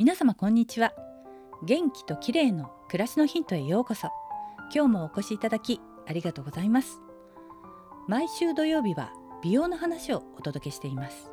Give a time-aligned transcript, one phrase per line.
[0.00, 0.94] 皆様こんにちは。
[1.62, 4.08] 元気と綺麗の暮らしのヒントへようこそ。
[4.74, 7.02] 今日もお越しいただきありがとうございます。
[8.08, 11.30] 毎週土曜日は美容の話をお届けしています。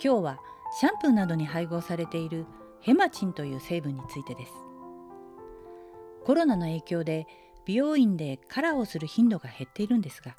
[0.00, 0.38] 今日は
[0.78, 2.46] シャンプーなどに配合されている
[2.80, 4.52] ヘマチンという成分についてです。
[6.24, 7.26] コロナの影響で
[7.66, 10.36] 美容院でカラーをする頻度が減っているんですが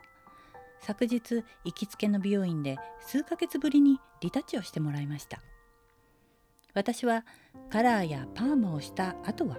[0.80, 5.42] 昨日行きつけの美容院で数ヶ月ぶりにリタッチをしてもらいました。
[6.76, 7.26] 私は
[7.70, 9.58] カラーやパーマをした後は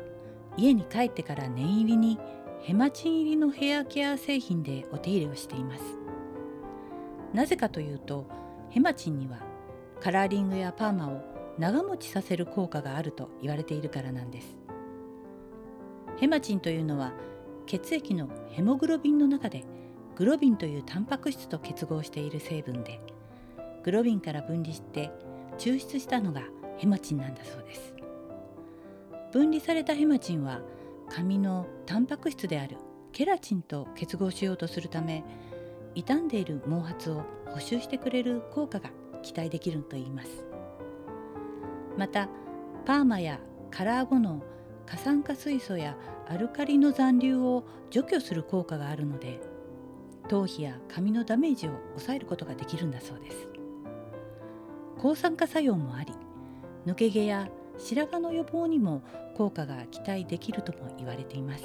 [0.56, 2.18] 家に帰ってから念入りに
[2.60, 5.82] ヘマチン入りのヘアケア製品でお手入れをしています。
[7.32, 8.26] なぜかというと
[8.70, 9.38] ヘマチンには
[10.00, 11.22] カラーリングやパーマを
[11.58, 14.58] 長持ちさせる効果があると言われているからなんです。
[16.18, 17.12] ヘマチンというのは
[17.66, 19.64] 血液のヘモグロビンの中で
[20.16, 23.00] グロビンというタンパク質と結合している成分で
[23.84, 25.10] グロビンから分離して
[25.58, 26.42] 抽出したのが
[26.76, 27.94] ヘマチンなんだそうです。
[29.32, 30.60] 分離されたヘマチンは
[31.08, 32.76] 髪のタンパク質である
[33.12, 35.24] ケラチンと結合しようとするため
[35.94, 38.90] 傷んでいる毛髪を補修してくれる効果が
[39.22, 40.44] 期待できるといいます。
[41.96, 42.28] また
[42.84, 44.42] パーマやカラー後の
[44.84, 45.96] 過酸化水素や
[46.28, 49.40] アルカリの残留を除去する効果があるので
[50.28, 53.48] 頭皮や髪のダメージを抑えることができるんだそうです。
[54.98, 56.12] 抗酸化作用もあり
[56.86, 57.48] 抜け毛や
[57.78, 59.02] 白髪の予防にも
[59.34, 61.64] 効果が期待できるとも言われています。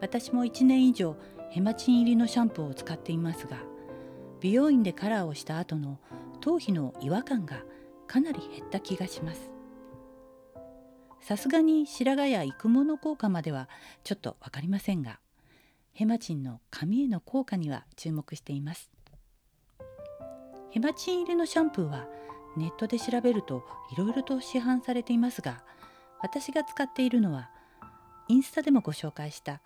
[0.00, 1.16] 私も1年以上
[1.50, 3.56] ヘマチン入りのシャンプーを使っていますが
[4.40, 5.98] 美容院でカラーをした後の
[6.40, 7.62] 頭皮の違和感が
[8.06, 9.50] かなり減った気がします。
[11.20, 13.68] さすがに白髪や育毛の効果までは
[14.04, 15.18] ちょっと分かりませんが
[15.92, 18.90] ヘマチンの髪への効果には注目しています。
[20.70, 22.06] ヘマチン入りのシャンプーは
[22.56, 25.62] ネットで調べるといろいろと市販されていますが
[26.20, 27.50] 私が使っているのは
[28.28, 29.60] インスタでもご紹介した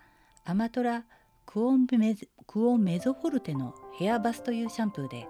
[0.45, 1.05] アマトラ
[1.45, 2.15] クオンメ
[2.47, 5.27] クオンメゾフォルテのヘアバスというシャンプーで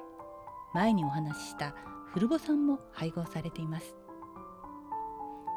[0.73, 1.75] 前にお話しした
[2.13, 3.95] フルボ酸も配合されています。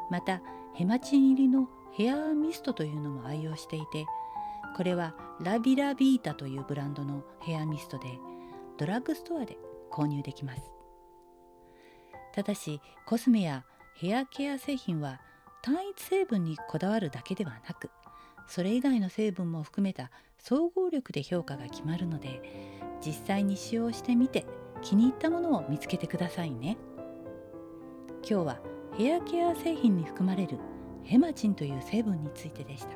[0.09, 0.41] また
[0.73, 4.05] ヘマチン入りのヘアミストというのも愛用していて
[4.75, 8.19] これはラビラビータというブランドのヘアミストで
[8.77, 9.57] ドラッグストアで
[9.91, 10.61] 購入できます。
[12.35, 13.63] ただしコスメや
[13.95, 15.21] ヘアケア製品は
[15.61, 17.89] 単一成分にこだわるだけではなく
[18.47, 22.41] それ以外の成分も含めた総合力で評価が決まるので
[23.03, 24.45] 実際に使用してみて
[24.81, 26.77] 気に入ったものを見つけてくださいね。
[28.27, 28.59] 今日は
[28.97, 30.57] ヘアケア製品に含まれる
[31.03, 32.89] ヘマチンという成分についてでした。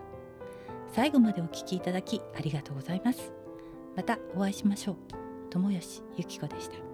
[0.92, 3.32] 最後までお聴きいただきありがとうございます。
[3.96, 4.96] またお会いしましょう。
[5.50, 6.89] 友吉ゆき子でした。